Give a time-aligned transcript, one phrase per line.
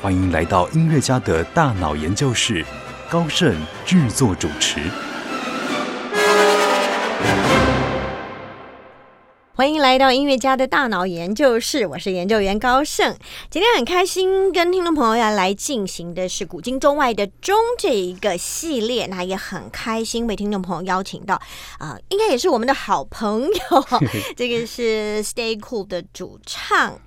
[0.00, 2.64] 欢迎来到音乐家的大脑研究室，
[3.10, 3.52] 高盛
[3.84, 4.78] 制作主持。
[9.56, 13.16] 欢迎来到音乐家的大脑研究室，我是研究员高盛。
[13.50, 21.34] 今天很开心跟听众朋友要来进行的是古今中外的“中”这一个系列，那也很开心为听众朋友邀请到
[21.78, 24.00] 啊、应该也是我们的好朋友，
[24.36, 27.00] 这个是 Stay Cool 的主唱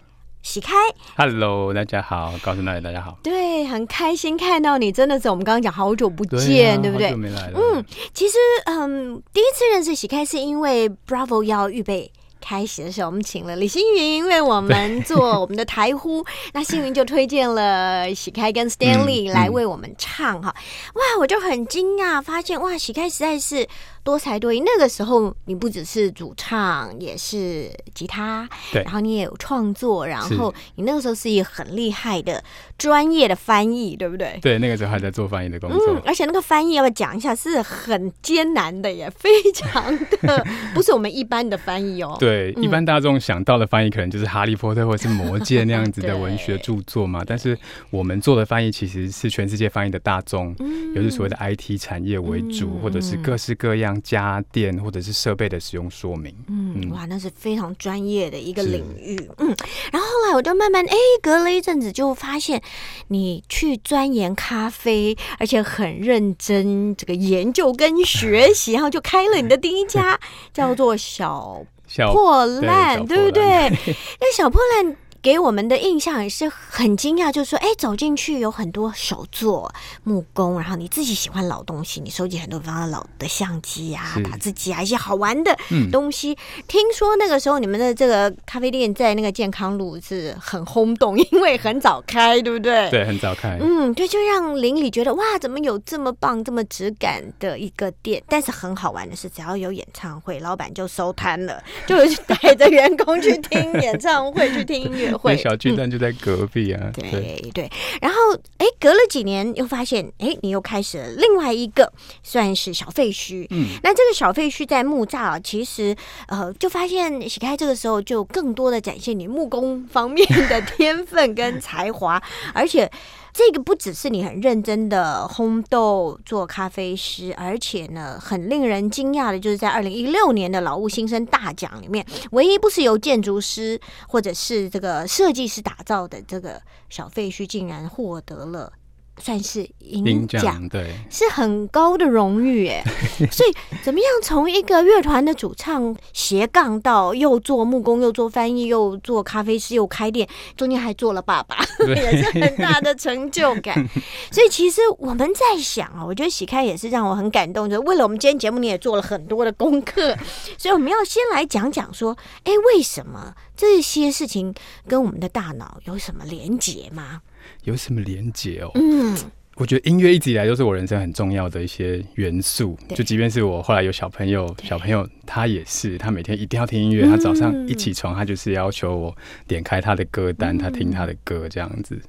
[0.44, 0.73] 喜开。
[1.16, 3.18] Hello，大家好，高声大姐，大家好。
[3.24, 7.12] 对，很开心看到你，真的是我们刚刚讲好久不见，对,、不对。
[7.12, 12.12] 嗯，其实嗯，第一次认识喜开是因为 Bravo 要预备。
[12.43, 20.48] 开始的时候，我们请了李星云为我们做我们的台呼，那星云就推荐了喜开跟 Stanley 嗯来为我们唱哈，
[20.96, 23.68] 哇，我就很惊讶，发现哇，喜开实在是
[24.04, 24.62] 多才多艺。
[24.62, 32.44] 那个时候你不只是主唱，也是吉他，对然后你也有创作，然后你那个时候是一个很厉害的
[32.77, 34.40] 专业的翻译，对不对？
[34.41, 35.94] 对，那个时候还在做翻译的工作。
[35.96, 42.16] 嗯，而且那个翻译要不要讲一下，是很艰难的耶，非常的 不是我们一般的翻译哦。
[42.20, 47.57] 对，嗯一般大众想到的翻译可能就是《哈利波特》或者是《魔戒》那样子的 文学著作嘛，但是
[47.90, 56.36] 我们做的翻译其实是全世界翻译的大众，嗯有是所谓的 IT 产业为主，嗯或者是各式各样家电或者是设备的使用说明。
[56.48, 59.18] 嗯，哇，那是非常专业的一个领域。
[59.38, 59.48] 嗯，
[59.92, 62.62] 然后后来我就慢慢哎，隔了一阵子就发现
[63.08, 70.19] 你去钻研咖啡，而且很认真这个研究跟学习，然后就开了你的第一家
[70.53, 73.96] 叫做小小破烂，对对不对？
[74.19, 79.71] 那小破烂给我们的印象也是很惊讶，就是说，哎，走进去有很多手作、
[80.03, 86.35] 木工，然后你自己喜欢老东西，你收集很多比方的老的相机啊、打字机啊，一些好玩的嗯东西。
[86.67, 92.89] 听说那个时候你们的这个咖啡店在那个健康路是很轰动，因为很早开，对不对？。
[92.89, 93.59] 对，很早开。
[93.61, 98.23] 嗯，对，就让邻里觉得哇，怎么有这么棒、这么质感的一个店？
[98.27, 101.95] 但是很好玩的是，只要有演唱会，老板就收摊了，就
[102.25, 106.91] 带着员工去听演唱会，去听音乐小巨蛋就在隔壁啊。
[106.94, 107.69] 对对，
[108.01, 108.17] 然后
[108.57, 111.91] 哎，隔了几年又发现，哎，你又开始了另外一个
[112.23, 113.47] 算是小废墟。
[113.50, 115.95] 嗯，那这个小废墟在木栅啊，其实
[116.27, 122.21] 呃，就发现喜开这个时候就更多的展现你木工方面的天分跟才华，
[122.53, 122.89] 而且
[123.34, 138.72] 这个不只是你很认真的烘豆做咖啡师，而且呢，很令人惊讶的就是在二零一六年的劳务新生大奖里面，唯一不是由建筑师或者是这个设计师打造的这个小废墟，竟然获得了
[139.21, 140.91] 算是银银奖奖对。
[141.09, 142.83] 是很高的荣誉哎，
[143.31, 150.27] 所以怎么样从一个乐团的主唱斜杠到又做木工又做翻译又做咖啡师又开店，
[150.57, 153.75] 中间还做了爸爸， 也是很大的成就感。
[154.31, 160.15] 所以其实我们在想啊，我觉得喜开也是让我很感动，就是为了我们今天节目你也做了很多的功课，
[160.57, 164.53] 所以我们要先来讲讲说，哎，为什么这些事情
[164.88, 167.21] 跟我们的大脑有什么连结吗？
[167.63, 168.72] 有什么连结哦？
[168.75, 169.16] 嗯，
[169.56, 172.78] 我觉得音乐一直以来都是我人生很重要的一些元素。
[172.96, 177.06] 就即便是我后来有小朋友，小朋友他也是，他每天一定要听音乐。
[177.06, 179.16] 嗯他早上一起床，他就是要求我
[179.47, 182.00] 点开他的歌单，嗯他听他的歌这样子。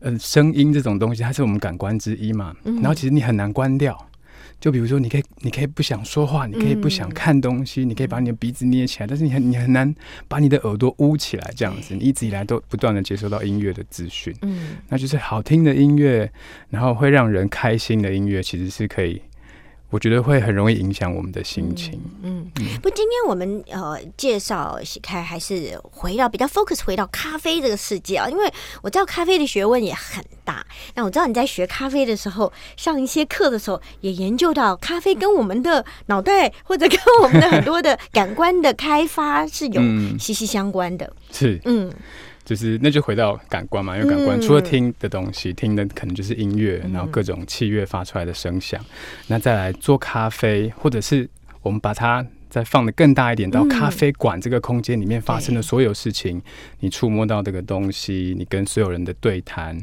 [0.00, 2.54] 嗯，声音这种东西，它是我们感官之一嘛。
[2.64, 3.98] 嗯然后其实你很难关掉。
[4.60, 9.94] 就比如说，你可以，你可以不想说话，你可以不想看东西，你可以把你的鼻子捏起来，但是你很，你很难
[10.28, 11.94] 把你的耳朵捂起来，这样子。
[11.94, 14.34] 你一直以来都不断的接收到音乐的资讯。
[14.42, 16.30] 嗯那就是好听的音乐，
[16.70, 19.20] 然后会让人开心的音乐，其实是可以，
[19.96, 21.98] 我觉得会很容易影响我们的心情。
[22.22, 22.46] 嗯，
[22.82, 28.52] 不，今天我们呃介绍喜开，还是回到比较 focus 回到咖啡这个世界啊，因为
[28.82, 30.66] 我知道咖啡的学问也很大。
[30.96, 41.10] 那我知道你在学咖啡的时候，上一些课的时候，也研究到咖啡跟我们的脑袋或者跟我们的很多的感官的开发是有嗯息息相关的。
[41.32, 41.90] 是，嗯
[42.46, 48.82] 就是那就回到感官嘛，因为感官嗯除了听的东西，听的可能就是音乐，嗯然后各种器乐发出来的声响。
[49.26, 51.28] 那再来做咖啡，或者是
[51.60, 56.40] 我们把它再放的更大一点，到嗯咖啡馆这个空间里面发生的所有事情，
[56.78, 59.76] 你触摸到这个东西，你跟所有人的对谈，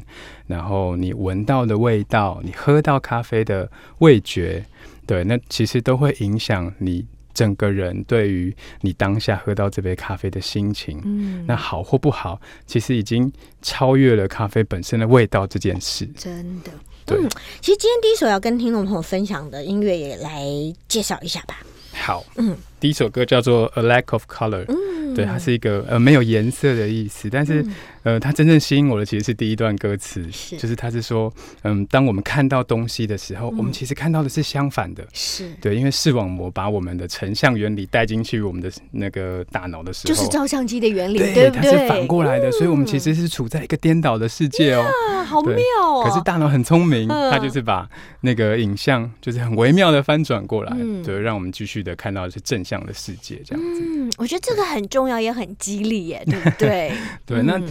[0.47, 3.69] 然后你闻到的味道，你喝到咖啡的
[3.99, 4.65] 味觉，
[5.05, 11.01] 对，那其实都会影响你整个人对于你当下喝到这杯咖啡的心情。
[11.03, 13.31] 嗯，那好或不好，其实已经
[13.61, 16.05] 超越了咖啡本身的味道这件事。
[16.15, 16.71] 真的。
[17.05, 20.41] 对嗯，其实今天第一首要跟听众朋友分享的音乐也来
[20.87, 21.57] 介绍一下吧。
[21.91, 31.33] 好，嗯，第一首歌叫做《A Lack of Color》，嗯，对，它是一个呃没有颜色的意思，但是、嗯呃，它真正吸引我的其实是第一段歌词，是就是它是说，
[31.63, 35.05] 嗯，当我们看到东西的时候，嗯我们其实看到的是相反的。
[35.13, 41.49] 是对，因为视网膜把我们的成像原理带进去我们的那个大脑的时候，就是照相机的原理，对，不对？
[41.51, 44.81] 它是反过来的，所以我们其实是处在一个颠倒的世界哦。
[44.81, 46.03] 啊，好妙哦！
[46.05, 47.89] 可是大脑很聪明，嗯它就是把
[48.21, 53.81] 那个影像就是很微妙的翻转过来，嗯对，让我们继续的看到的是正向的世界这样子。
[53.81, 56.91] 嗯，我觉得这个很重要，也很激励耶，对不对？
[57.25, 57.63] 对，那嗯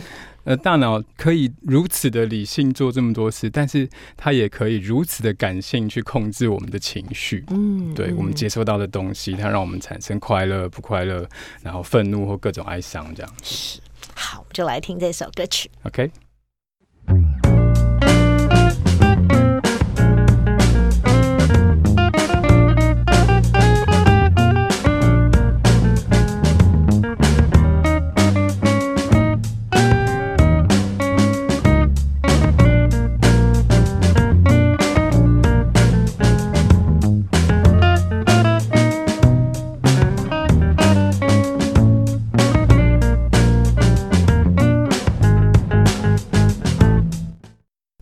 [0.45, 7.45] 呃，大脑可以如此的理性做这么多事，但是它也可以如此的感性去控制我们的情绪。
[7.51, 11.29] 嗯对我们接收到的东西，它让我们产生快乐、不快乐，
[11.63, 13.33] 然后愤怒或各种哀伤这样。
[13.43, 13.81] 是
[14.15, 15.71] 好，我们就来听这首歌曲。
[15.85, 16.11] OK，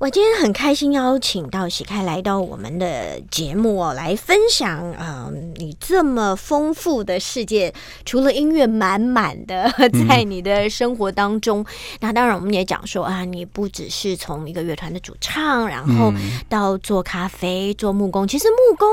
[0.01, 7.71] 我今天很开心邀请到喜开来到我们的节目哦，来分享啊、呃你这么丰富的世界，
[8.07, 9.71] 除了音乐满满的
[10.09, 11.63] 在你的生活当中，
[12.01, 18.89] 那当然我们也讲说啊，你不只是从一个乐团的主唱，然后嗯到做咖啡、做木工，其实木工。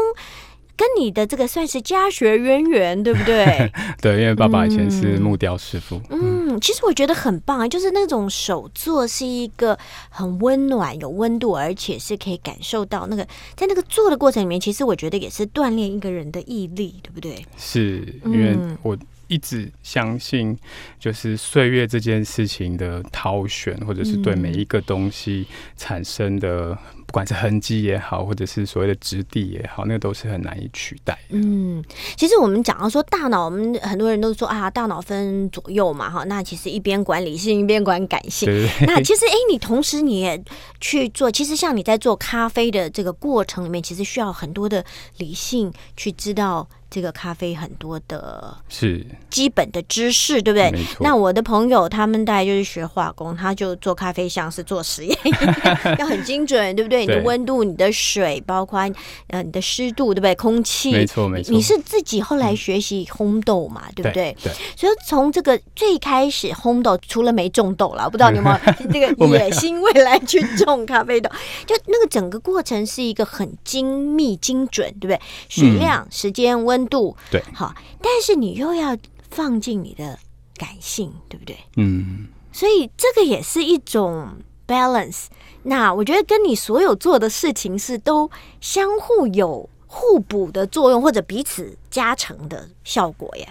[0.79, 3.71] 跟你的这个算是家学渊源，对不对？
[3.99, 9.77] 对，因为爸爸以前是嗯木雕师傅，嗯，其实我觉得很棒啊，就是那种手作是一个
[10.09, 13.25] 很温暖、有温度，而且是可以感受到那个
[13.55, 17.45] 在那个做的过程里面，其实我觉得也是锻炼一个人的毅力，对不对？
[17.57, 20.57] 是因为嗯我一直相信，
[20.99, 25.45] 就是岁月这件事情的挑选，或者是对嗯每一个东西
[25.75, 26.73] 产生的，
[27.05, 31.17] 不管是痕迹也好，或者是所谓的质地也好，那个都是很难以取代。
[31.29, 31.83] 嗯，
[32.15, 38.49] 其实我们讲到说大脑，我们很多人都说啊，大脑分左右嘛，哈，那其实一边管理性，一边管感性。
[38.81, 40.41] 那其实，哎，你同时你也
[40.79, 44.83] 去做，其实像你在做咖啡的这个过程里面，其实需要很多的
[45.17, 50.71] 理性去知道这个咖啡很多的是基本的知识，对不对？
[50.99, 57.01] 那我的朋友他们大概就是学化工，他就做咖啡像是做实验一样， 要很精准，对不对？
[57.01, 58.79] 你的温度、你的水，包括
[59.27, 60.35] 呃你的湿度，对不对？
[60.35, 64.35] 空气，没错没错，你是自己后来学习烘豆嘛，对不对？
[64.43, 68.57] 对，所以从这个最开始烘豆，除了没种豆了，我不知道你有没有
[68.91, 71.29] 这个野心，未来去种咖啡豆，
[71.65, 75.19] 就那个整个过程是一个很精密、精准，对不对？
[75.49, 78.97] 水量、时间、温度，对好，但是你又要
[79.31, 80.19] 放进你的
[80.55, 81.57] 感性，对不对？
[81.77, 85.25] 嗯，所以这个也是一种 balance。
[85.63, 88.29] 那我觉得跟你所有做的事情是都
[88.61, 93.47] 相互有互补的作用，或者彼此加成的效果耶。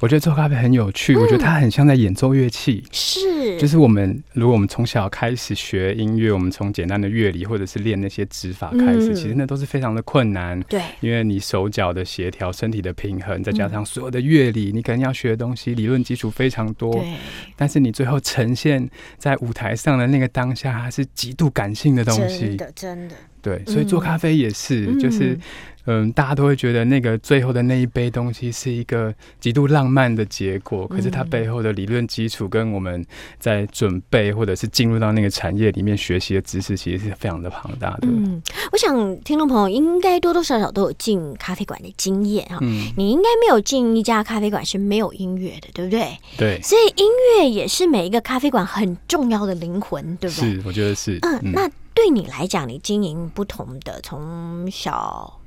[0.00, 2.84] 我觉得做咖啡很有趣，我觉得它很像在演奏乐器。
[2.90, 10.60] 是，就是我们，如果我们从小开始学音乐，我们从简单的乐理或者是练那些指法开始，嗯其实那都是非常的困难。
[10.62, 16.92] 对，因为你手脚的协调、身体的平衡，再加上所有的乐理，你可能要学的东西，理论基础非常多。
[16.92, 17.14] 对，
[17.56, 22.56] 但是你最后呈现在舞台上的那个当下，它是极度感性的东真西。
[22.56, 25.38] 的真的，对，所以做咖啡也是，嗯就是
[25.86, 33.04] 嗯，大家都会觉得那个最后的那一杯东西是一个极度浪漫的结果，可是它嗯背后的理论基础跟我们
[33.38, 38.08] 在准备或者是进入到那个产业里面学习的知识，其实是非常的庞大的。
[38.08, 38.40] 嗯，
[38.72, 42.58] 我想听众朋友应该多多少少都有进咖啡馆的经验哈。
[42.60, 46.16] 嗯，你应该没有进一家咖啡馆是没有音乐的，对不对？
[46.36, 47.06] 对，所以音
[47.38, 50.52] 乐也是每一个咖啡馆很重要的灵魂，对不对？
[50.52, 51.18] 是，我觉得是。
[51.22, 55.38] 嗯，那对你来讲，你经营不同的，从小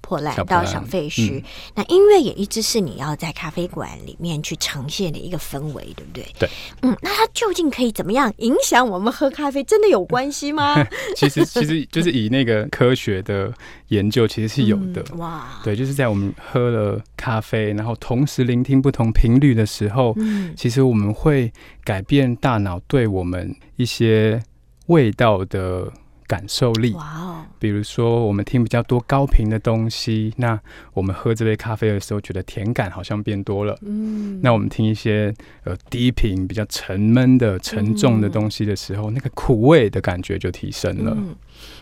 [0.00, 1.42] 破烂到小废墟，嗯
[1.74, 6.24] 那音乐也一直是你要在咖啡馆里面去呈现的一个氛围，对不对？
[6.38, 6.48] 对，
[6.80, 9.62] 嗯，那它究竟可以怎么样影响我们喝咖啡？
[9.64, 10.82] 真的有关系吗？
[11.14, 13.52] 其实其实 就是以那个科学的
[13.88, 15.04] 研究，其实是有的。
[15.12, 21.52] 嗯哇，对，就是在我们喝了咖啡，然后同时聆听不同频率的时候，嗯其实我们会
[21.84, 24.42] 改变大脑对我们一些
[24.88, 25.90] 味道的
[26.26, 26.92] 感受力。
[26.92, 30.60] 哇哦，比如说，我们听比较多高频的东西，那
[30.92, 33.78] 我们喝这杯咖啡的时候，觉得甜感好像变多了。
[33.82, 41.12] 嗯，那我们听一些呃低频、比较沉闷的、沉重的东西的时候，那个苦味的感觉就提升了。
[41.16, 41.34] 嗯，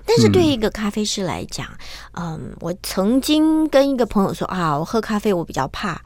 [0.06, 1.66] 但是对一个咖啡师来讲，
[2.12, 6.00] 嗯，我曾经跟一个朋友说啊，我喝咖啡我比较怕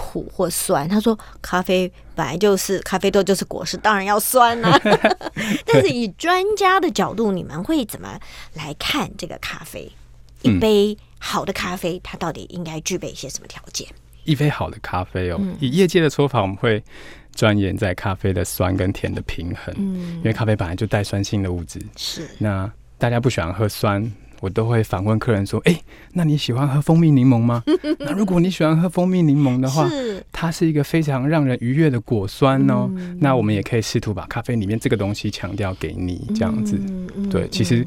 [0.00, 0.88] 苦或酸。
[0.88, 4.80] 他说，咖啡本来就是咖啡豆就是果实，当然要酸啊。
[5.66, 8.18] 但是以专家的角度，你们会怎么
[8.54, 9.92] 来看这个咖啡？
[10.40, 13.86] 一嗯杯好的咖啡，它到底应该具备一些什么条件？
[14.24, 16.82] 一杯好的咖啡哦，嗯以业界的说法，我们会
[17.34, 21.78] 钻研在咖啡的酸跟甜的平衡，嗯因为咖啡本来就带酸性的物质。
[21.96, 24.02] 是，那大家不喜欢喝酸，
[24.40, 25.80] 我都会反问客人说：“哎、
[26.12, 27.62] 那你喜欢喝蜂蜜柠檬吗？
[28.00, 32.90] 那如果你喜欢喝蜂蜜柠檬的话，是它是一个非常让人愉悦的果酸哦。
[32.96, 36.76] 嗯那我们也可以试图把咖啡里面这个东西强调给你，这样子。
[36.80, 37.86] 嗯嗯对，其实嗯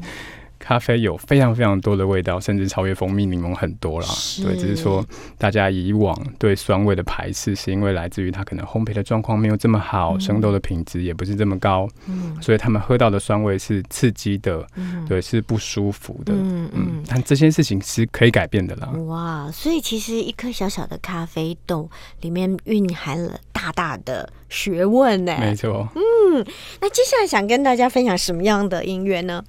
[0.66, 4.08] 咖啡有非常非常多的味道，甚至超越蜂蜜柠檬很多啦。
[4.42, 5.04] 对，只是说
[5.36, 16.32] 大家以往对酸味的排斥，是因为来自于它可能烘焙的状况没有这么好，生豆的品质也不是这么高，嗯所以他们喝到的酸味是刺激的，嗯对，是不舒服的。
[16.34, 18.88] 嗯嗯，但这件事情是可以改变的啦。
[19.06, 21.90] 哇，所以其实一颗小小的咖啡豆
[22.22, 25.36] 里面蕴含了大大的学问呢。
[25.38, 26.44] 没错，嗯
[26.80, 29.44] 那接下来想跟大家分享什么样的音乐呢？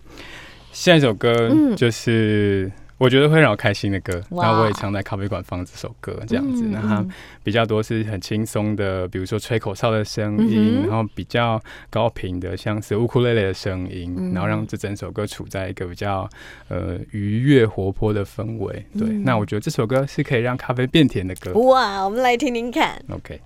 [0.76, 2.72] 下一首歌嗯就是。
[2.98, 6.64] 我觉得会让我开心的歌，哇那我也常在咖啡馆放这首歌，这样子。
[6.64, 7.10] 嗯那它嗯
[7.44, 16.28] 比较多是很轻松的，比如说吹口哨的声嗯音，哼然后比较高频的，像是乌库雷雷的声音，嗯然后让这整首歌处在一个比较
[16.70, 18.74] 呃愉悦活泼的氛围。
[18.98, 21.52] 对，嗯那我觉得这首歌是可以让咖啡变甜的歌。
[21.60, 23.04] 哇，我们来听听看。
[23.10, 23.42] OK。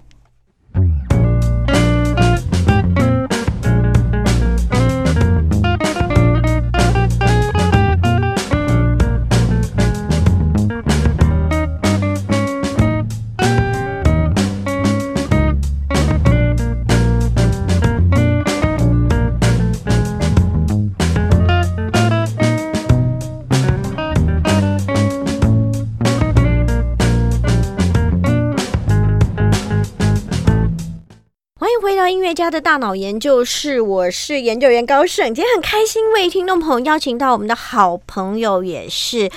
[32.29, 35.33] 爱家的大脑研究室，我是研究员高盛。
[35.33, 39.31] 今天很开心为听众朋友邀请到我们的好朋友，也是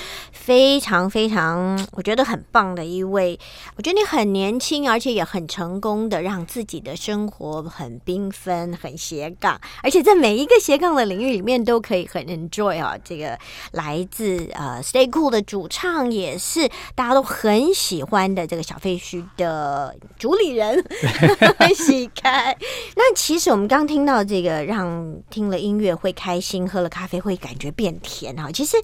[0.45, 3.39] 非常非常我觉得很棒的一位。
[3.77, 12.97] 我觉得你很年轻，而且也很成功的让自己的生活很缤纷、很斜杠，而且在每一个斜杠的领域里面都可以很 enjoy 啊。
[13.05, 13.39] 这个
[13.71, 20.83] 来自呃 Stay Cool 的主唱，也是大家都很喜欢的这个小废墟的主理人。
[21.73, 22.55] 喜开。
[22.95, 28.51] 那其实我们刚听到这个，让听了音乐会开心，喝了咖啡会感觉变甜哈。
[28.51, 28.75] 其实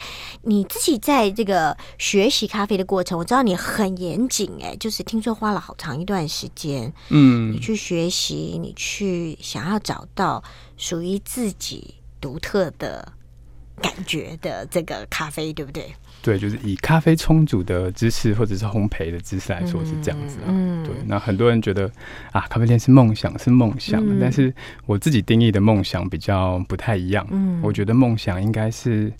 [0.43, 1.48] 你自己在这个
[1.97, 10.43] 学习咖啡的过程，我知道你很严谨哎，就是听说花了好长一段时间，嗯你，去学习，你去想要找到
[10.77, 13.11] 属于自己独特的
[13.81, 15.93] 感觉的这个咖啡，对不对？
[16.21, 20.47] 对，就是以咖啡冲煮的知识或者是烘焙的知识来说是这样子啊。
[20.47, 21.89] 嗯对，那很多人觉得
[22.33, 24.53] 啊，咖啡店是梦想，是梦想，嗯但是
[24.85, 27.25] 我自己定义的梦想比较不太一样。
[27.31, 29.13] 嗯我觉得梦想应该是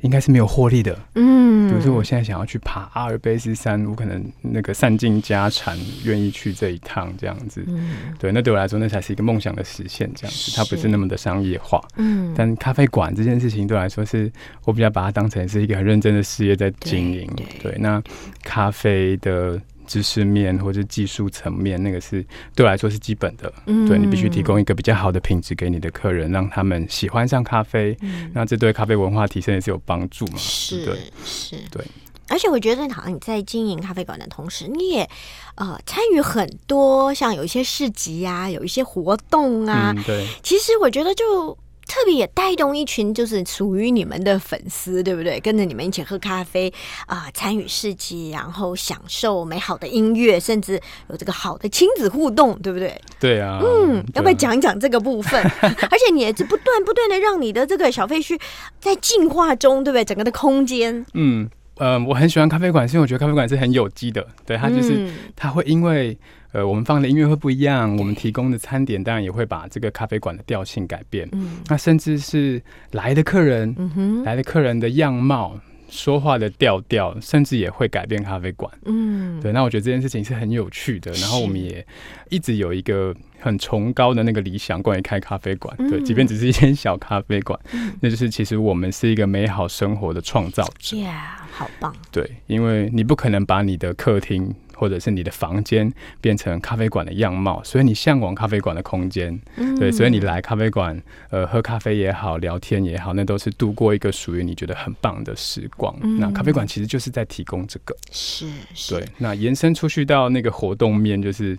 [0.00, 0.98] 应该是没有获利的。
[1.14, 1.38] 嗯
[1.68, 7.62] 比如说，我现在想要去爬阿尔卑斯山，我可能那个散尽家产，愿意去这一趟这样子。
[7.66, 11.82] 嗯对，那对我来说，那才是一个梦想的实现，这样子，它不是是那么的商业化。
[11.96, 14.32] 嗯但咖啡馆这件事情对我来说是，
[14.64, 17.30] 我比较把它当成是一个很认真的事业在经营。
[17.36, 18.02] 对对那
[18.42, 23.52] 咖啡的知识面或者技术层面，那个是对我来说是基本的。
[23.66, 27.96] 嗯对你必须提供一个比较好的品质给你的客人，让他们喜欢上咖啡。
[28.02, 30.34] 嗯那这对咖啡文化提升也是有帮助嘛？
[30.36, 30.96] 是？
[31.24, 31.84] 是，对。
[32.30, 35.08] 而且我觉得，好像你在经营咖啡馆的同时，你也
[35.54, 39.94] 呃参与很多，像有一些市集啊，有一些活动啊。
[39.96, 41.56] 嗯，对，其实我觉得就
[41.88, 45.40] 特别也带动一群就是属于你们的粉丝，对不对？
[45.40, 46.72] 跟着你们一起喝咖啡
[47.06, 53.00] 啊、参与市集，然后享受美好的音乐，甚至有这个好的亲子互动，对不对？
[53.18, 53.58] 对啊。
[53.64, 54.34] 嗯，要不要？
[54.34, 55.42] 讲一讲这个部分？
[55.62, 58.38] 而且你也是不断不断的让你的这个小废墟
[58.78, 60.04] 在进化中，对不对？
[60.04, 66.16] 整个的空间，嗯，呃，我很喜欢咖啡馆，是因为我觉得咖啡馆是很有机的，对它就是嗯它会因为
[66.52, 71.28] 呃我们放的音乐会不一样，我们提供的餐点当然也会把这个咖啡馆的调性改变。
[71.32, 72.62] 嗯那甚至是
[72.92, 75.58] 来的客人，嗯哼来的客人的样貌、
[75.90, 78.72] 说话的调调，甚至也会改变咖啡馆。
[78.86, 81.12] 嗯对，那我觉得这件事情是很有趣的。
[81.12, 81.86] 然后我们也
[82.30, 85.76] 一直有一个很崇高的那个理想，关于开咖啡馆。
[85.76, 87.58] 对，嗯即便只是一间小咖啡馆，
[88.00, 90.96] 那就是其实我们是一个美好生活的创造者。
[90.96, 91.12] ，Yeah，
[91.52, 99.38] 好棒，对，因为你不可能把你的客厅或者是你的房间变成咖啡馆的样貌，所以你向往咖啡馆的空间。
[99.56, 105.94] 嗯对，所以你来咖啡馆，呃，喝咖啡也好，聊天也好，那都是度过一个属于你觉得很棒的时光。
[106.02, 107.96] 嗯那咖啡馆其实就是在提供这个。
[108.12, 111.58] 是是，对，那延伸出去到那个活动面，就是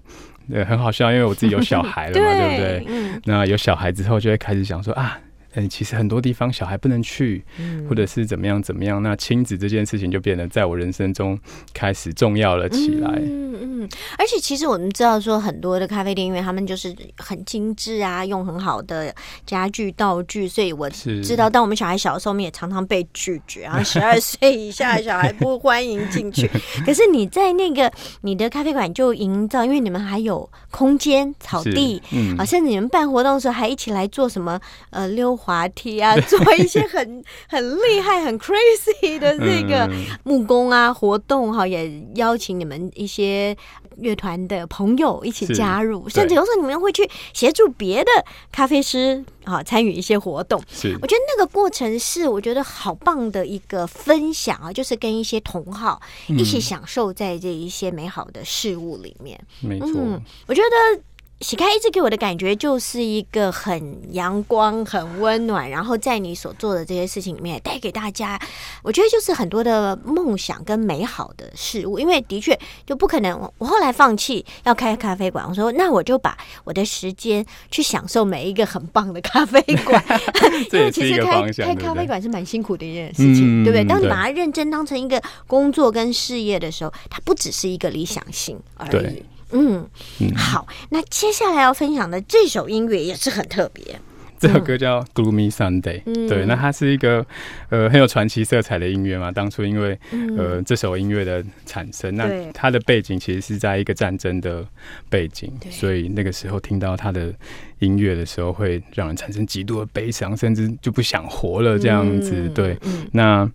[0.51, 2.85] 呃很好笑，因为我自己有小孩了嘛， 对不对？
[2.87, 5.19] 嗯那有小孩之后，就会开始想说啊。
[5.53, 11.37] 嗯，其实很多地方小孩不能去，嗯或者是怎么样怎么样，那亲子这件事情就变得在我人生中
[11.73, 13.09] 开始重要了起来。
[13.21, 19.13] 嗯嗯，而且其实我们知道说很多的咖啡店，因为他们就是很精致啊，用很好的
[19.45, 26.49] 家具道具，所以我知道，当我们小孩小的时候，我们也常常被拒绝，然后十二岁以下的小孩不欢迎进去。
[26.85, 27.91] 可是你在那个
[28.21, 32.01] 你的咖啡馆就营造，因为你们还有空间、草地。
[32.11, 34.59] 嗯啊，甚至你们办活动的时候还一起来做什么
[34.91, 43.55] 呃溜滑梯啊，做一些很 很厉害、很 crazy 的这个嗯木工啊活动哈，也邀请你们一些
[43.97, 48.11] 乐团的朋友一起加入，甚至有时候你们会去协助别的
[48.51, 50.61] 咖啡师啊参与一些活动。
[50.71, 59.39] 是我觉得那个过程是我觉得好棒的一个分享啊，就是跟一些同好一起享受在这一些美好的事物里面。
[59.61, 61.01] 没错，嗯，我觉得。
[61.41, 68.37] 喜开一直给我的感觉就是一个很阳光、很温暖，然后在你所做的这些事情里面带给大家，
[68.83, 71.97] 我觉得就是很多的梦想跟美好的事物。
[71.97, 80.03] 因为的确就不可能，我我后来放弃要开咖啡馆，我说那我就把我的时间去享受每一个很棒的咖啡馆，
[80.53, 81.73] 因这为其实开，开？
[81.75, 83.85] 咖啡馆是蛮辛苦的一件事情，嗯对不对？
[83.85, 89.25] 当你把它认真当成一个工作跟事业的时候，它不只是一个理想性而已对。
[89.51, 89.87] 嗯，
[90.19, 90.35] 嗯。
[90.35, 93.99] 好，那接下来要分享的这首音乐也是很特别，
[94.39, 96.27] 这首歌叫《Gloomy Sunday》，嗯。
[96.27, 97.25] 对，那它是一个
[97.69, 99.31] 呃很有传奇色彩的音乐嘛。
[99.31, 100.37] 当初因为嗯。
[100.37, 104.65] 呃这首音乐的产生，那它的背景其实是在一个战争的
[105.09, 107.33] 背景，所以那个时候听到它的
[107.79, 112.31] 音乐的时候，会让人产生极度的悲伤，甚至就不想活了这样子。
[112.35, 113.07] 嗯对，嗯。
[113.11, 113.51] 那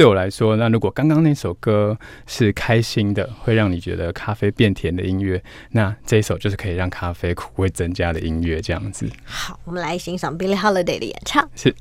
[0.00, 1.94] 对我来说，那如果刚刚那首歌
[2.26, 11.46] 是开心的，会让你觉得咖啡变甜的音乐，那这一首就是可以让咖啡苦味增加的音乐，这样子好，我们来欣赏 Billie Holiday 的演唱。
[11.54, 11.70] 是。《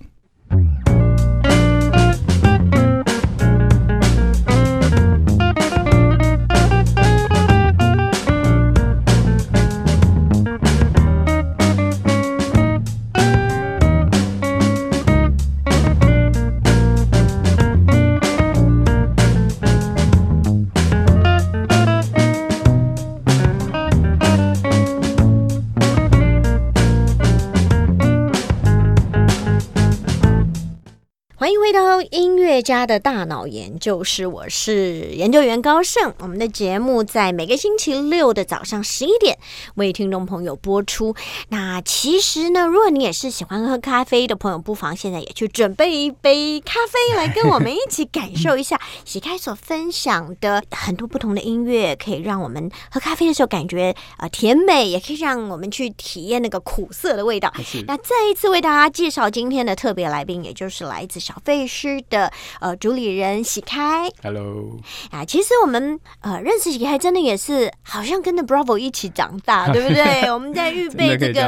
[32.61, 36.13] 家的大脑研究室，我是研究员高盛。
[36.19, 39.37] 我们的节目在每个星期六的早上十一点
[39.75, 41.15] 为听众朋友播出。
[41.49, 57.53] 那其实呢，如果你也是喜欢喝咖啡的朋友，不妨现在也去准备一杯咖啡，来跟我们一起感受一下喜开所分享的很多不同的音乐，可以让我们喝咖啡的时候感觉呃甜美，也可以让我们去体验那个苦涩的味道。
[57.87, 64.77] 那再一次为大家介绍今天的特别来宾，也就是来自小费师的呃主理人喜开 Hello，
[65.11, 65.23] 啊。
[65.25, 70.31] 其实我们呃认识喜开，真的也是好像跟着 Bravo 一起长大， 对不对？
[70.31, 71.47] 我们在预真备这个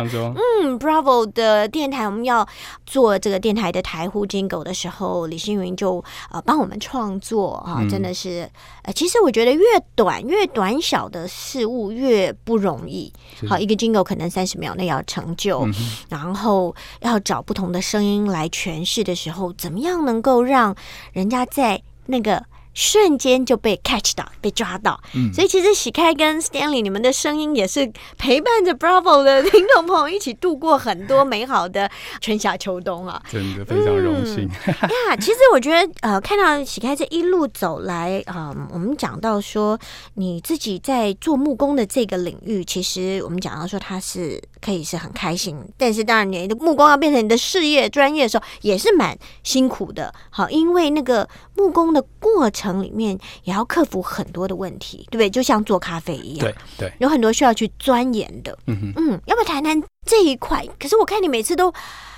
[0.64, 2.48] 嗯，Bravo 的电台，我们要
[2.86, 8.50] 做这个电台的台呼 Jingle 的时候，李星云就呃帮我们创作啊，嗯真的是
[8.84, 9.64] 呃，其实我觉得越
[9.96, 13.12] 短越短小的事物越不容易。
[13.48, 15.74] 好，一个 Jingle 可能三十秒内要成就，嗯
[16.10, 20.76] 然后要找不同的声音来诠释的时候，怎么样能够让
[21.14, 22.44] 人家在那个。
[22.74, 33.22] 瞬间就被 catch 到，被抓到，嗯所以其实喜开跟 Stanley 你们的声音也是陪伴着 Bravo 的听众朋友一起度过很多美好的春夏秋冬啊。
[33.30, 34.48] 真的非常荣幸。
[34.48, 39.78] 呀， 其实我觉得，呃，看到喜开这一路走来，啊、我们讲到说
[40.14, 50.14] 你自己在做木工的这个领域，其实我们讲到说它是可以是很开心，但是当然你的木工要变成你的事业专业的时候，也是蛮辛苦的。
[50.30, 55.30] 好，因为那个木工的过程里面也要克服很多的问题，对不对？
[55.30, 58.58] 就像做咖啡一样，对对，有很多需要去钻研的。
[58.68, 60.66] 嗯哼，嗯，要不要谈谈这一块？
[60.80, 61.74] 可是我看你每次都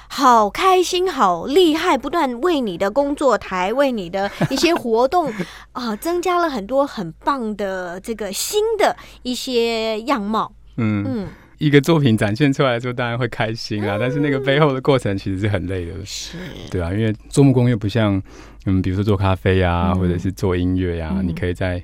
[0.10, 5.34] 好开心、好厉害，不断为你的工作台、为你的一些活动
[5.72, 10.52] 啊，增加了很多很棒的这个新的一些样貌。
[10.78, 11.28] 嗯，嗯，
[11.64, 16.38] 一个作品展现出来的时候，当然会开心啊，但是那个背后的过程其实是很累的，是，
[16.70, 18.22] 对啊，因为做木工又不像，
[18.66, 20.00] 嗯，比如说做咖啡啊，嗯。
[20.00, 21.28] 或者是做音乐呀、嗯。
[21.28, 21.82] 你可以在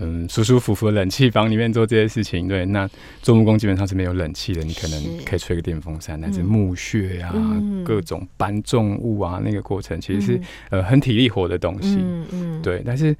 [0.00, 2.46] 嗯舒舒服服的冷气房里面做这些事情。
[2.46, 2.88] 对，那
[3.22, 7.82] 做木工基本上是没有冷气的，你可能可以吹个电风扇，但是嗯木屑啊、嗯。
[7.84, 10.42] 各种搬重物啊，那个过程其实是、嗯。
[10.70, 11.96] 呃很体力活的东西。
[12.00, 13.16] 嗯嗯，对，但是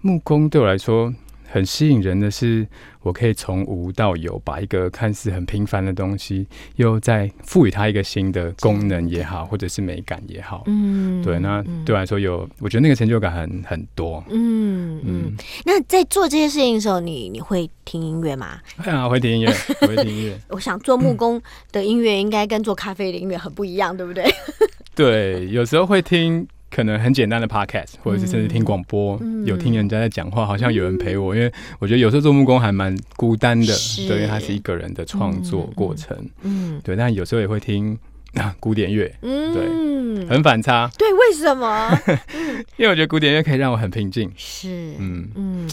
[0.00, 1.12] 木工对我来说
[1.52, 2.66] 很吸引人的是，
[3.02, 10.62] 我可以从无到有，把一个看似很平凡的东西，又再赋予它一个新的功能也好，或者是美感也好。
[10.66, 14.24] 嗯，对，那嗯对我来说有，我觉得那个成就感很很多。
[14.30, 15.32] 嗯嗯嗯，，
[15.66, 18.58] 那在做这些事情的时候，你你会听音乐吗？
[18.78, 20.40] 哎呀，会听音乐， 我会听音乐。
[20.48, 21.38] 我想做木工
[21.70, 24.24] 的音乐应该跟做咖啡的音乐很不一样，对不对？
[24.96, 26.48] 对，有时候会听。
[26.74, 31.34] 可能很简单的 podcast，或者是甚至听广播，嗯有听人家在讲话，好像有人陪我。
[31.34, 33.74] 因为我觉得有时候做木工还蛮孤单的，
[34.08, 36.16] 对，因为它是一个人的创作过程。
[36.42, 37.96] 嗯对，但有时候也会听
[38.34, 41.98] 啊古典乐，嗯，对很反差，对，为什么？
[42.76, 44.30] 因为我觉得古典乐可以让我很平静。
[44.36, 44.68] 是，
[44.98, 45.68] 嗯，嗯，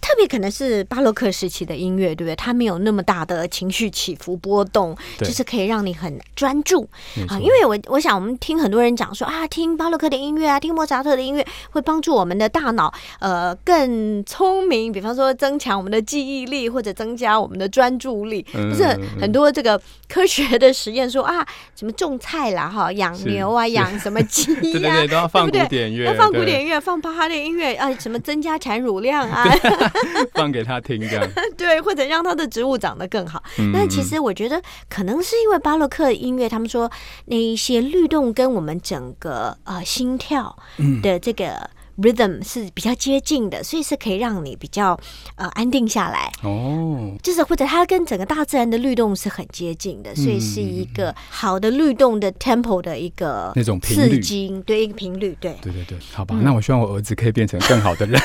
[0.00, 2.36] 特别可能是巴洛克时期的音乐，对不对？
[2.36, 6.88] 它没有那么大的情绪起伏波动，就是可以让你很专注
[7.28, 7.38] 啊。
[7.38, 18.44] 因为我我想，我们听很多人讲说啊，听巴洛克的音乐啊，听莫扎特的音乐，会帮助我们的大脑呃更聪明，比方说增强我们的记忆力，或者增加我们的专注力。
[18.54, 21.46] 嗯不是很很多这个科学的实验说啊，
[21.76, 29.44] 什么种菜啦，哈，养牛啊，养什么鸡 对对呀、对，都要放古典乐，要放古对典乐，放巴哈的音乐啊，什么增加产乳量啊，
[30.34, 31.26] 放给他听这样。
[31.56, 33.42] 对，或者让他的植物长得更好。
[33.58, 36.90] 嗯但其实我觉得，可能是因为巴洛克音乐，他们说
[37.26, 41.00] 那一些律动跟我们整个呃心跳嗯。
[41.02, 44.98] 的这个 rhythm 是比较接近的，所以是可以让你比较
[45.36, 46.30] 呃安定下来。
[46.42, 55.54] 哦，就是或者它跟整个大自然的律动是很接近的，所以是嗯一个好的律动的 tempo 的一个那种频刺率激，对一个频率，对。
[55.62, 58.20] 对对对，好吧，嗯那我希望我儿子可以变成更好的人。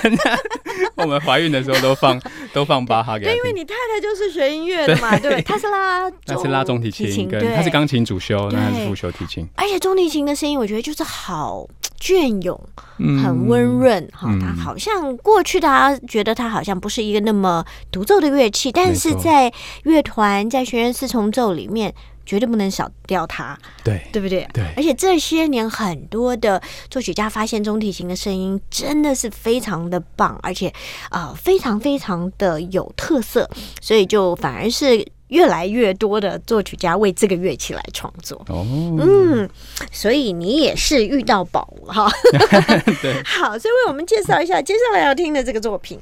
[1.04, 2.20] 我们怀孕的时候都放
[2.54, 3.50] 都放巴哈给他对，因为。
[3.60, 5.42] 你太太就是学音乐的嘛，对？
[5.42, 11.68] 她是拉 她是拉中提琴，跟对，他是钢琴主修，那是副修提琴，而且中提琴的声音，我觉得就是好
[12.00, 12.58] 隽永，
[13.00, 14.30] 嗯很温润哈。
[14.32, 19.52] 嗯它好像过去大家觉得它好像不是一个那么独奏的乐器，但是在
[19.84, 21.94] 乐团在弦乐四重奏里面。
[22.30, 24.48] 绝对不能少掉它，对对不对？
[24.54, 30.68] 对而且这些年很多的作曲家发现中提琴的声音真的是非常的棒，而且
[31.10, 33.50] 啊、呃非常非常的有特色，
[33.82, 38.38] 所以就反而是越来越多的作曲家为这个乐器来创作。
[38.50, 38.64] 哦，
[39.00, 39.50] 嗯，
[39.92, 42.12] 所以你也是遇到宝了哈。
[43.02, 46.00] 对，好，所以为我们介绍一下接下来要听的这个作品。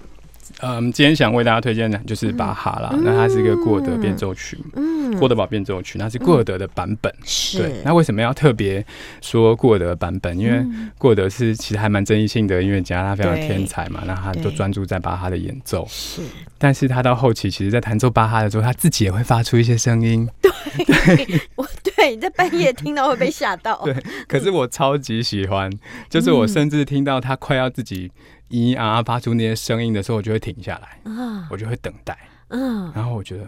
[0.62, 7.14] 嗯，今天想为大家推荐的就是巴哈啦，那它是一个过德变奏曲，嗯，郭德宝变奏曲，那是过德的版本。
[7.24, 7.60] 是。
[7.60, 8.86] 对，那为什么要特别
[9.22, 10.38] 说过德版本？
[10.38, 10.92] 因为嗯。
[10.98, 15.86] 过德是其实还蛮争议性的音乐家，他非常对天才嘛，那他对就专注在巴哈的演奏。
[15.90, 16.22] 是，
[16.58, 20.28] 但是他到后期，其实在弹奏巴哈的时候，他自己也会发出一些声音。
[20.42, 20.52] 对。
[21.56, 23.82] 我对你在半夜听到会被吓到。
[23.86, 23.96] 对
[24.28, 25.72] 可是我超级喜欢，
[26.10, 28.12] 就是我甚至听到他快要自己
[28.50, 32.18] 咿咿啊啊发出那些声音的时候，我就会停下来，啊，我就会等待，
[32.50, 33.48] 嗯，然后我觉得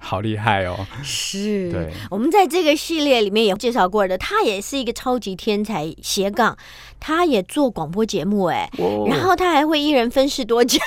[0.00, 0.86] 好厉害哦。
[1.02, 1.70] 是。
[1.70, 6.56] 对，我们在这个系列里面也介绍过的，他也是一个超级天才斜杠，
[6.98, 8.68] 他也做广播节目哎，
[9.06, 10.80] 然后他还会一人分饰多角，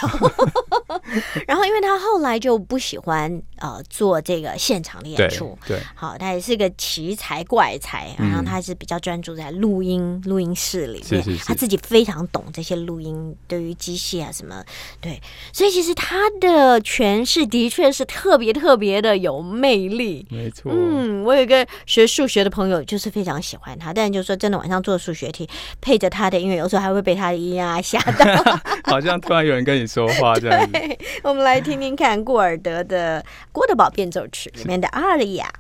[1.48, 8.34] 然后因为他后来就不喜欢呃做这个现场的演对出，对，好，他也是个奇才怪才，嗯。
[8.34, 11.46] 然后他是比较专注在录音录音室里面，是是是。
[11.46, 14.64] 他自己非常懂这些录音，对于机械啊什么，
[15.00, 15.22] 对，
[15.54, 20.26] 所以其实他的诠释的确是特别特别的有魅力。
[20.32, 20.72] 没错。
[20.74, 25.48] 嗯，我有一个学数学的朋友，就是非常喜欢他，但就是说真的，晚上做数学题
[25.82, 28.60] 配着他的音乐，有时候还会被他的音啊吓到。
[28.90, 30.80] 好像突然有人跟你说话这样 子。
[31.22, 35.52] 我们来听听看顾尔德的《郭德堡变奏曲》里面的阿里亚。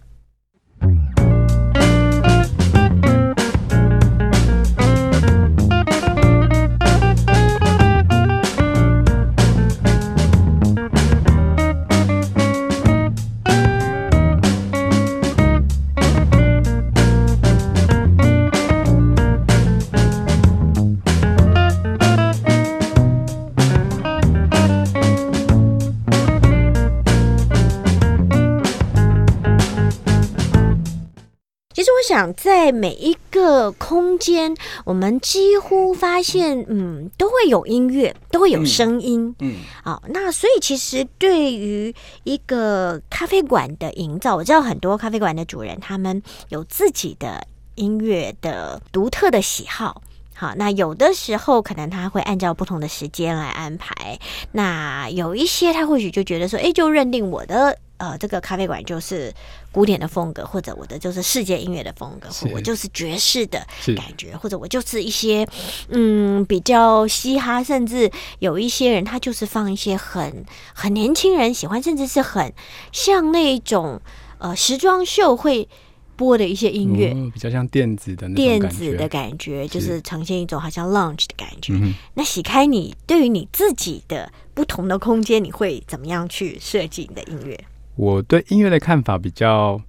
[32.13, 41.91] 想，在每一个空间，我们几乎发现，嗯，都会有音乐，都会有声音，嗯，啊、那所以其实对于
[42.23, 50.03] 一个咖啡馆的营造，我知道很多咖啡馆的主人他们有自己的音乐的独特的喜好。
[50.35, 54.19] 好，那有的时候可能他会按照不同的时间来安排，
[54.51, 57.75] 那有一些他或许就觉得说，哎，就认定我的
[58.09, 59.33] 呃这个咖啡馆就是
[59.71, 65.47] 古典的风格，或者我的就是世界音乐的风格，或是我就是爵士的感觉，或者我就是一些
[65.89, 72.53] 嗯比较嘻哈，甚至有一些人他就是放一些很很年轻人喜欢，甚至是很
[72.91, 74.01] 像那种
[74.39, 75.67] 呃时装秀会
[76.15, 77.11] 播的一些音乐。
[77.11, 81.73] 哦比较像电子的那种电子的感觉，就是呈现一种好像 lounge 的感觉。
[81.73, 87.59] 嗯那喜开你对于你自己的不同的空间，你会怎么样去设计你的音乐？
[87.95, 89.79] 我对音乐的看法比较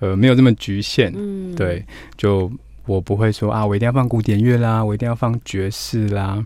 [0.00, 1.84] 呃没有这么局限，嗯，对，
[2.16, 2.50] 就
[2.86, 6.44] 我不会说啊，我一定要放古典乐啦，我一定要放爵士啦。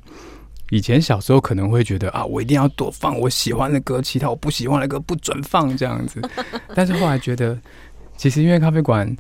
[0.71, 6.21] 以前小时候可能会觉得啊，我一定要多放我喜欢的歌，其他我不喜欢的歌不准放这样子。
[6.75, 7.59] 但是后来觉得，
[8.17, 9.17] 其实音乐咖啡馆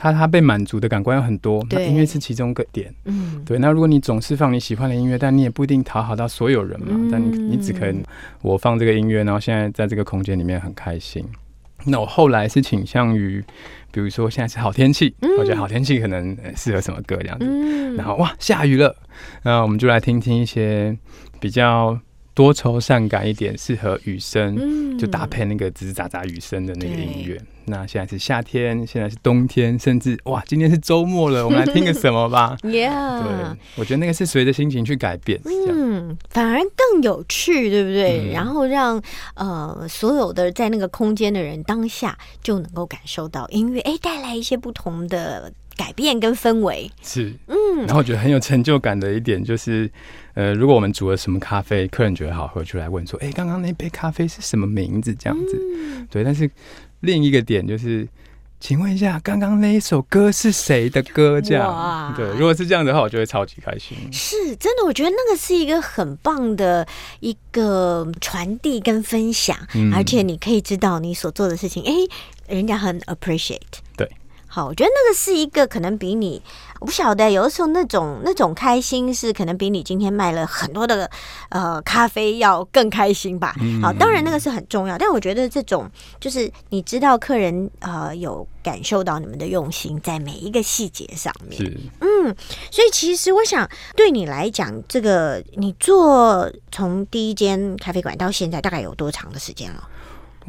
[0.00, 2.90] 它它被满足的感官有很多，那音乐是其中一个点。
[3.04, 6.86] 嗯，对，那如果你总是放你喜欢的音乐，但你也不一定讨好到所有人嘛。
[6.92, 8.02] 嗯但你你只可能
[8.40, 11.22] 我放这个音乐，然后现在在这个空间里面很开心。
[11.84, 13.44] 那我后来是倾向于，
[13.92, 17.44] 比如说现在是好天气，我觉得好天气可能呃适合什么歌这样子。
[17.46, 18.96] 嗯，然后哇，下雨了，
[19.42, 20.96] 那我们就来听听一些
[21.38, 21.98] 比较
[22.34, 27.40] 多愁善感一点，适合雨声，嗯就搭配那个吱吱喳喳雨声的那个音乐。
[27.66, 32.56] 那现在是夏天，现在是冬天，甚至哇，今天是周末了，我们来听个什么吧？
[32.62, 35.40] 对，Yeah，，对我觉得那个是随着心情去改变。
[35.44, 38.28] 嗯，反而更有趣，对不对？
[38.28, 39.00] 嗯然后让
[39.34, 46.90] 呃所有的在那个空间的人当下就能够感受到音乐，哎，带来一些不同的改变跟氛围。
[47.02, 49.90] 是，嗯然后我觉得很有成就感的一点就是，
[50.34, 55.14] 呃，如果我们煮了什么咖啡，客人觉得好喝，就来问说，哎、刚刚那杯咖啡是什么名字？
[55.14, 55.58] 这样子。
[55.58, 56.50] 嗯对，但是
[57.00, 58.06] 另一个点就是，
[58.58, 61.40] 请问一下，刚刚那一首歌是谁的歌？
[61.40, 63.96] 这哇样，对，如果是这样的话，我就会超级开心。
[64.12, 66.86] 是真的，我觉得那个是一个很棒的
[67.20, 73.80] 一个传递跟分享，嗯而且你可以知道你所做的事情，哎，人家很 appreciate。
[73.96, 74.06] 对，
[74.52, 76.42] 好，我觉得那个是一个可能比你，
[76.80, 81.08] 我不晓得，有的时候那种那种开心是可能比你今天卖了很多的
[81.50, 83.54] 呃咖啡要更开心吧。
[83.60, 91.62] 嗯好，当然那个是很重要，但我觉得这种就是你知道客人呃有感受到你们的用心在每一个细节上面。
[92.00, 92.34] 嗯，
[92.72, 99.88] 所以其实我想对你来讲，这个你做从第一间咖啡馆到现在大概有多长的时间了？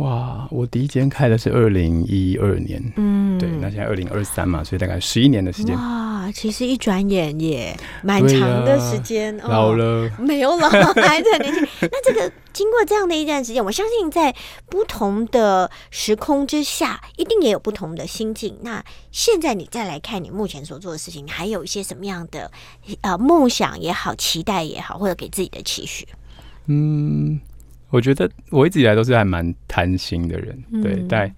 [0.02, 10.10] 哇，我第一间开的是二零一二年，嗯对，那现在二零二三嘛，所以大概十一年的时间，哇，其实一转眼也蛮对长的呀时间，哦老了。
[10.18, 11.68] 没有了，还是很年轻。
[11.82, 14.36] 那这个经过这样的一段时间，我相信在
[14.68, 18.58] 不同的时空之下，一定也有不同的心境。
[18.64, 22.50] 那现在你再来看你目前所做的事情，你还有一些什么样的
[23.02, 26.08] 呃梦想也好、期待也好，或者给自己的期许？
[26.68, 27.40] 嗯，
[27.92, 31.34] 我觉得我一直以来都是还蛮贪心的人，对，但在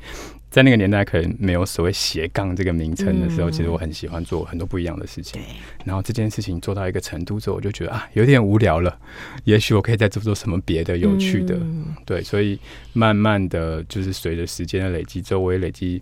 [0.49, 3.51] 在那个年代可能没有所谓斜杠这个名称的时候，嗯。
[3.51, 5.41] 其实我很喜欢做很多不一样的事情。
[5.83, 8.95] 然后这件事情做到一个程度之后，我就觉得啊，有点无聊了，
[9.45, 11.87] 也许我可以再做做什么别的有趣的，嗯。
[12.05, 12.59] 对，所以
[12.93, 15.99] 慢慢的就是随着时间的累积之后，我也累积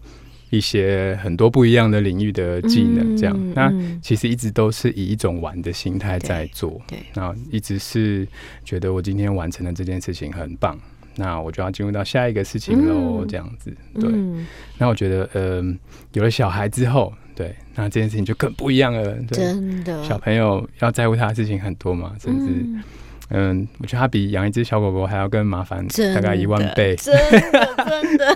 [0.52, 3.36] 一些很多不一样的领域的技能，这样。
[3.36, 4.00] 嗯那嗯。
[4.04, 6.98] 其实一直都是以一种玩的心态在做，对。
[7.00, 8.28] 对然后一直是
[8.64, 10.78] 觉得我今天完成了这件事情很棒，
[11.16, 13.28] 那我就要进入到下一个事情喽，嗯。
[13.28, 13.76] 这样子。
[13.96, 14.46] 对，嗯
[14.78, 15.64] 那我觉得，呃，
[16.14, 19.16] 有了小孩之后，对，那这件事情就更不一样了。
[19.30, 20.04] 对，真的。
[20.04, 22.66] 小朋友要在乎他的事情很多嘛，甚至，
[23.32, 26.96] 嗯嗯，我觉得它比养一只小狗狗还要更麻烦，真大概一万倍。
[26.98, 27.40] 真的
[27.90, 28.36] 真的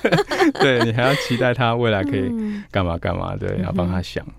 [0.61, 4.23] 对你还要期待它未来可以嗯干嘛干嘛，对，要帮它想。
[4.25, 4.33] 嗯，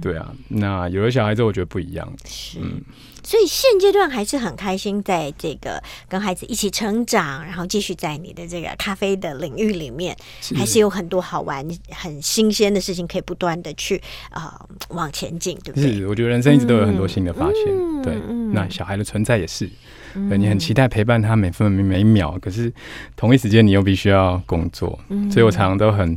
[0.00, 2.10] 对啊，那有了小孩之后，我觉得不一样。
[2.24, 2.58] 是。
[2.60, 2.80] 嗯，
[3.22, 10.16] 所以现阶段还是很开心，在这个跟孩子一起成长，然后继续在你的这个咖啡的领域里面，
[10.54, 14.50] 还是有很多好玩、很新鲜的事情可以不断的去呃
[14.90, 15.94] 往前进，对不对？
[15.94, 17.64] 是，我觉得人生一直都有很多新的发现。
[17.68, 19.68] 嗯对，嗯那小孩的存在也是，
[20.14, 22.72] 你很期待陪伴他每分每秒，可是
[23.16, 26.16] 同一时间你又必须要工作，嗯所以我常常都很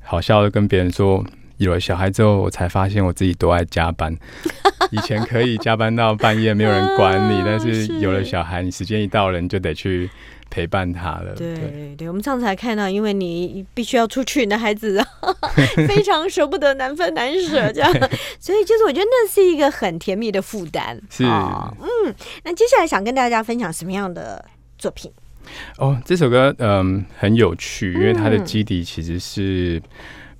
[0.00, 1.24] 好笑的跟别人说。
[1.58, 4.16] 有了小孩之后，我才发现我自己多爱加班。
[4.90, 10.10] 以前可以加班到半夜，没有人管你，但是是有了小孩，你时间一到了，你就得去
[10.50, 11.34] 陪伴他了。
[11.34, 15.02] 对对，我们上次还看到，因为你必须要出去，你的孩子
[15.88, 17.90] 非常舍不得，难分难舍这样，
[18.38, 21.00] 所以就是我觉得那是一个很甜蜜的负担。
[21.08, 24.44] 是，嗯，那接下来想跟大家分享什么样的
[24.76, 25.10] 作品？
[25.78, 29.80] 哦，这首歌嗯很有趣，因为它的基底其实是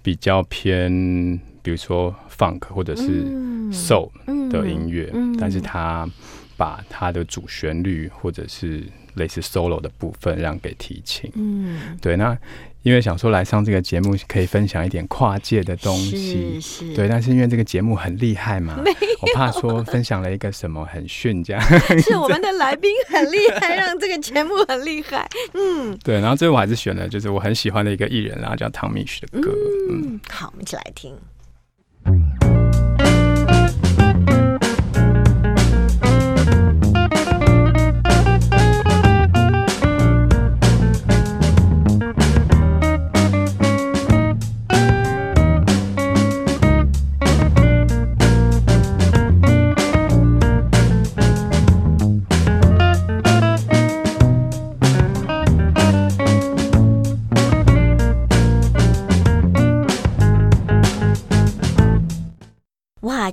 [0.03, 3.25] 比较偏，比如说 funk 或者是
[3.71, 4.11] soul
[4.51, 6.09] 的音乐，但是它
[6.57, 8.83] 把它的主旋律或者是
[9.15, 11.31] 类似 solo 的部分让给提琴。
[11.35, 12.37] 嗯，对，那。
[12.83, 16.61] 因为想说来上这个节目可以分享一点跨界的东西，
[16.95, 18.79] 对，但是因为这个节目很厉害嘛，
[19.23, 21.63] 我怕说分享了一个什么很逊这样。
[22.03, 25.29] 是我们的来宾很厉害，让这个节目很厉害。
[25.55, 29.53] 嗯，对，然后最后我还是选了就是我很喜欢的一个艺人，然后叫汤米许的歌。
[29.91, 31.15] 嗯，好，我们一起来听。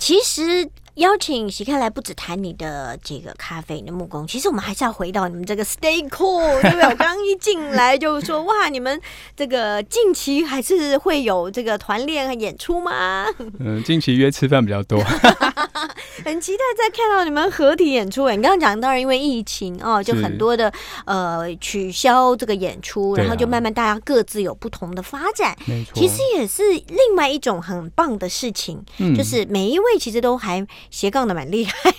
[0.10, 0.68] 其实
[1.00, 6.86] 邀请喜看来不止谈你的这个咖啡、你的木工，其实我们还是要回到你们这个 Stay Cool，对不对？
[6.90, 9.00] 我刚一进来就说哇，你们
[9.36, 13.26] 这个近期还是会有这个团练和演出吗？
[13.60, 15.02] 嗯，近期约吃饭比较多。
[16.26, 18.26] 很期待再看到你们合体演出。
[18.26, 20.72] 哎，你刚刚讲，当然因为疫情哦，就很多的
[21.06, 25.56] 呃取消这个演出，然后就慢慢大家各自有不同的发展。
[25.66, 28.84] 没错，其实也是另外一种很棒的事情，
[29.16, 31.92] 就是每一位其实都还斜杠的蛮厉害，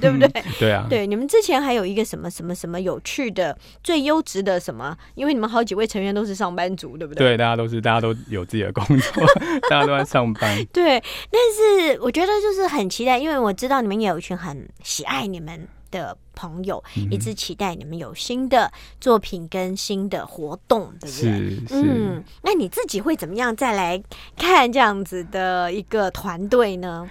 [0.00, 0.28] 对不对？
[0.58, 4.96] 对啊，对，你们之前还有一个什么什么什么有趣的、最优质的什么？
[5.14, 7.26] 因为你们好几位成员都是上班族，对不对？
[7.28, 9.26] 对，大家都是，大家都有自己的工作，
[9.68, 10.64] 大家都在上班。
[10.72, 13.52] 对，但是我觉得就是很期待，因为我。
[13.58, 18.70] 知道你们也有一群很喜爱你们的朋友，一直期待你们有新的
[19.00, 21.58] 作品跟新的活动，对不对？
[21.72, 24.00] 嗯，那你自己会怎么样再来
[24.36, 27.10] 看这样子的一个团队呢？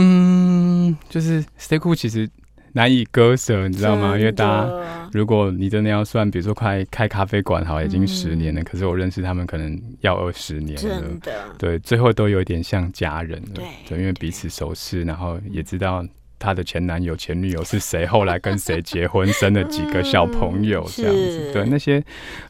[0.00, 2.28] 嗯，就是 Stay Cool 其实
[2.72, 4.16] 难以割舍，你知道吗？
[4.16, 4.70] 因为大家，
[5.12, 16.06] 如果你真的要算，比如说快开咖啡馆，好，已经十年了，可是我认识他们可能要二十年了，真的，对，最后都有点像家人了，对，因为彼此熟识，然后也知道
[16.38, 21.96] 他的前男友、前女友是谁，后来跟谁结婚，生了几个小朋友，这样子，对，那些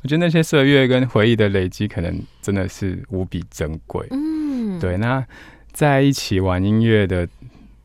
[0.03, 5.25] 我觉得那些岁月跟回忆的累积，可能真的是无比珍贵，嗯，对，那
[5.73, 7.27] 在一起玩音乐的。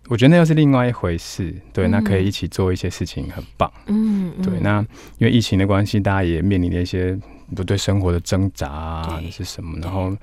[0.08, 3.72] 我觉得那又是另外一回事，对，那可以一起做一些事情，很棒。
[3.88, 4.80] 嗯，对，那
[5.18, 7.18] 因为疫情的关系，大家也面临了一些
[7.56, 9.80] 不对生活的挣扎啊，是什么？
[9.82, 10.16] 然后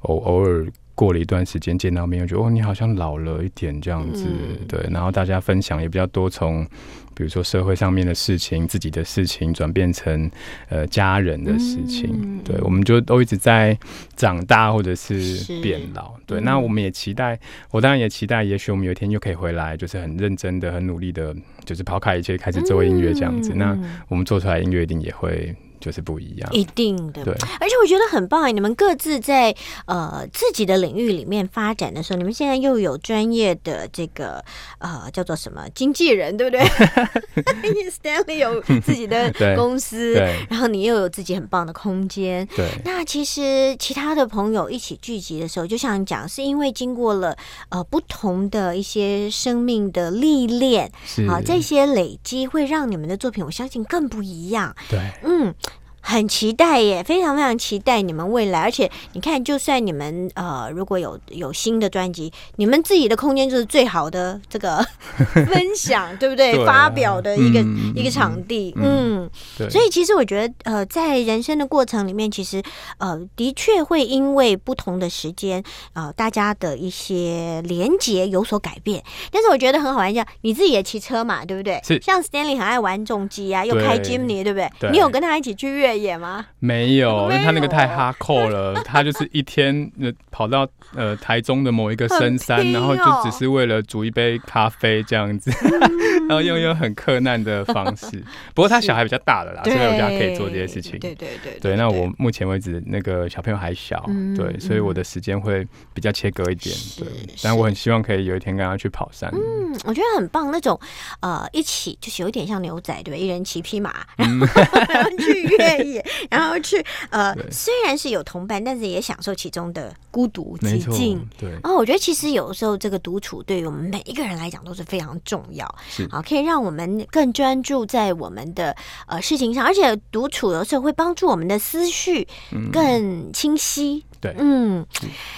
[0.00, 0.66] 偶偶尔
[0.98, 4.26] 过了一段时间见到面，我觉得哦，你好像老了一点这样子，
[4.66, 4.84] 对。
[4.90, 6.66] 然后大家分享也比较多，从。
[7.14, 10.30] 比如说社会上面的事情，自己的事情转变成
[10.68, 13.76] 呃家人的事情，对，我们就都一直在
[14.14, 16.40] 长大或者是变老，对。
[16.42, 17.36] 那我们也期待，
[17.72, 21.34] 我当然也期待，也许我们有一天又可以回来，就是很认真的、很努力的，
[21.64, 23.52] 就是抛开一切开始做音乐这样子。
[23.52, 25.52] 那我们做出来音乐一定也会。
[25.80, 27.24] 就是不一样，一定的。
[27.24, 28.52] 对，而且我觉得很棒哎！
[28.52, 29.54] 你们各自在
[29.86, 34.44] 呃自己的领域里面发展的时候，你们现在又有专业的这个
[34.78, 36.64] 呃叫做什么经纪人，对不对？
[37.90, 40.14] Stanley 有自己的 公司，
[40.48, 42.46] 然后你又有自己很棒的空间。
[42.54, 47.36] 对，那其实其他的朋友一起聚集的时候，就像你讲，是因为经过了
[47.70, 50.90] 呃不同的一些生命的历练，
[51.28, 54.74] 啊，这些累积会让你们的作品，我相信更不一样。
[54.88, 55.54] 对，嗯。
[56.00, 58.60] 很期待耶，非常非常期待你们未来。
[58.60, 64.84] 而且你看，就算你们呃如果有有新的专辑，你们自己的空间就是最好的这个
[65.34, 66.64] 分享，对不对？
[66.64, 67.60] 发表的一个
[67.94, 69.28] 一个场地，嗯。
[69.68, 72.62] 所以其实我觉得，呃，在人生的过程里面，其实
[72.98, 79.02] 呃的确会因为不同的时间，呃，大家的一些连接有所改变。
[79.30, 81.80] 但是我觉得很好玩，像你自己也骑车嘛，对不对？
[82.00, 84.90] 像 Stanley 很爱玩重机啊，又开 Jimny，对不对？
[84.92, 85.87] 你有跟他一起去越？
[85.88, 86.44] 越野吗？
[86.58, 95.50] 没有，因为他那个太哈扣了， 他就是一天呃跑到呃台中的某一个深山，然后就哦只是为了煮一杯咖啡这样子，
[96.28, 98.22] 然后用用很克难的方式。
[98.54, 100.98] 不过他小孩比较大了啦，所以我家可以做这些事情。
[100.98, 107.08] 对对对对，那我目前为止那个小朋友还小，嗯对，所以我的时间会比较切割一点，是对。
[107.42, 110.78] 但我很希望可以有一天跟他去跑山，嗯，我觉得很棒，那种
[111.20, 113.16] 呃，一起就是有点像牛仔，对吧？
[113.16, 117.50] 一人骑匹马，嗯然后然后去越野， 然后去呃，对。
[117.50, 126.08] 虽然是有同伴，但是也享受其中的孤独寂静。，对，哦，我觉得其实有时候这个独处对于我们每一个人来讲都是非常重要，是。
[126.10, 128.74] 好，可以让我们更专注在我们的
[129.06, 132.26] 呃事情上，而且独处有时候会帮助我们的思绪
[132.72, 134.04] 更清晰。
[134.20, 134.84] 对嗯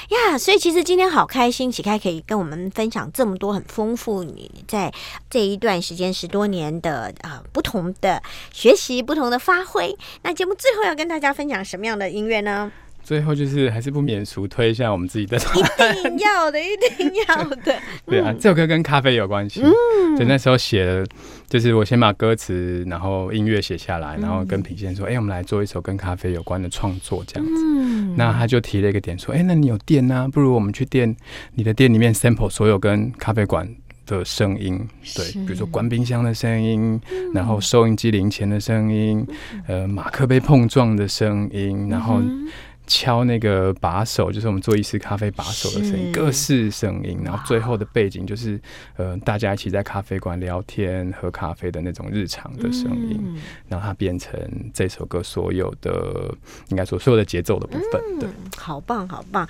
[0.09, 4.93] 呀，所以其实今天好开心，启开可以跟我们分享这么多很丰富你在
[5.29, 8.23] 这一段时间十多年的啊、不同的
[8.53, 9.97] 学习、不同的发挥。
[10.23, 12.73] 那节目最后要跟大家分享什么样的音乐呢？
[13.03, 15.37] 最后就是还是不免俗推一下我们自己的。
[15.37, 17.77] 一定要的，一定要的。
[18.07, 19.63] 对啊，这首歌跟咖啡有关系。
[19.63, 20.17] 嗯。
[20.17, 21.05] 所以那时候写了，
[21.49, 27.63] 就是我先把歌词，然后音乐写下来，然后嗯跟品贤说：“哎、我们来做一首跟咖啡有关的创作，这样子。
[27.65, 28.15] 嗯。
[28.17, 31.17] 那他就提了一个点，说：“哎、那你有店呢、不如我们去店，
[31.55, 33.69] 你的店里面 sample 所有跟咖啡馆
[34.07, 34.77] 的声音，
[35.15, 37.01] 对，比如说关冰箱的声音，
[37.33, 39.25] 然后收音机零钱的声音，
[39.69, 42.49] 呃，马克杯碰撞的声音，然后嗯
[42.91, 48.61] 敲那个把手，就是我们做意式咖啡把手的声音，各式声音，然后最后的背景就是
[48.97, 53.37] 呃，大家一起在咖啡馆聊天、喝咖啡的那种日常的声音，嗯
[53.69, 54.35] 然后它变成
[54.75, 56.35] 这首歌所有的
[56.71, 59.47] 应该说所有的节奏的部分，对，好棒，好棒，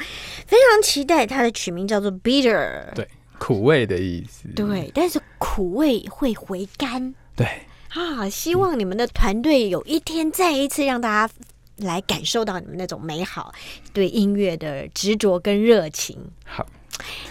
[0.46, 2.92] 非常期待它的曲名叫做 Bitter。
[2.94, 7.46] 对苦味的意思，对，但是苦味会回甘对，
[7.88, 8.28] 啊！
[8.28, 11.34] 希望你们的团队有一天再一次让大家
[11.80, 13.52] 来感受到你们那种美好，
[13.92, 16.18] 对音乐的执着跟热情。
[16.44, 16.66] 好，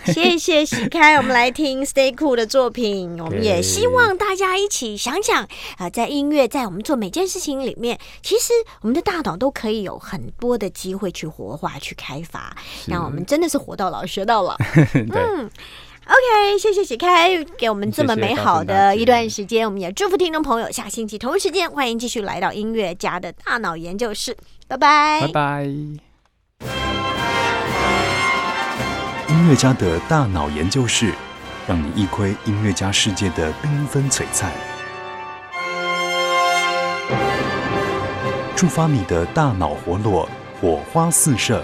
[0.05, 3.19] 谢谢喜开，我们来听 Stay Cool 的作品。
[3.19, 5.47] 我们也希望大家一起想想
[5.77, 12.55] 啊、在音乐，在我们做每件事情里面，其实我们的大脑都可以有很多的机会去活化、去开发，
[12.87, 14.57] 让我们真的是活到老学到老。
[14.93, 15.49] 对，
[16.09, 24.35] OK，谢谢喜开给我们这么美好的一段时间，我们也祝福听众朋友，下星期同一时间欢迎继续来到音乐家的大脑研究室，
[24.67, 25.65] 拜拜，拜拜。
[29.27, 31.13] 音乐家的大脑研究室，
[31.67, 34.51] 让你一窥音乐家世界的缤纷璀璨，
[38.55, 40.27] 触发你的大脑活络，
[40.59, 41.63] 火花四射。